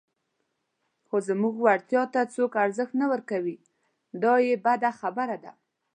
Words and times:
خو 1.07 1.15
زموږ 1.29 1.55
وړتیا 1.65 2.03
ته 2.13 2.21
څوک 2.35 2.51
ارزښت 2.65 2.93
نه 3.01 3.05
ورکوي، 3.11 3.57
دا 4.21 4.33
یې 4.47 4.55
بده 4.65 4.91
خبره 4.99 5.37
ده. 5.43 5.51